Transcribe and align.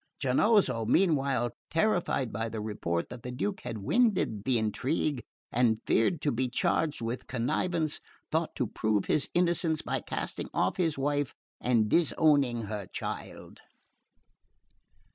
Giannozzo, 0.19 0.87
meanwhile, 0.87 1.51
terrified 1.69 2.33
by 2.33 2.49
the 2.49 2.59
report 2.59 3.09
that 3.09 3.21
the 3.21 3.29
Duke 3.29 3.59
had 3.61 3.77
winded 3.83 4.45
the 4.45 4.57
intrigue, 4.57 5.21
and 5.51 5.79
fearing 5.85 6.17
to 6.21 6.31
be 6.31 6.49
charged 6.49 7.01
with 7.03 7.27
connivance, 7.27 7.99
thought 8.31 8.55
to 8.55 8.65
prove 8.65 9.05
his 9.05 9.29
innocence 9.35 9.83
by 9.83 9.99
casting 10.01 10.49
off 10.55 10.77
his 10.77 10.97
wife 10.97 11.35
and 11.59 11.87
disowning 11.87 12.63
her 12.63 12.87
child. 12.91 13.59